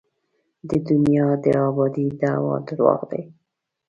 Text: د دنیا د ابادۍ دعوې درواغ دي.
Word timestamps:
د 0.69 0.71
دنیا 0.87 1.27
د 1.43 1.45
ابادۍ 1.67 2.07
دعوې 2.21 2.57
درواغ 2.67 3.01
دي. 3.11 3.21